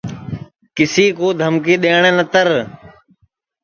کسی 0.75 1.05
کُو 1.17 1.27
دھمکی 1.39 1.75
دؔیٹؔے 1.81 2.11
نتر 2.17 2.47